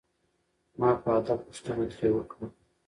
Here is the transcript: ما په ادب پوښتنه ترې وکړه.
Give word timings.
ما 0.79 0.89
په 1.01 1.09
ادب 1.17 1.39
پوښتنه 1.47 1.85
ترې 1.91 2.09
وکړه. 2.13 2.45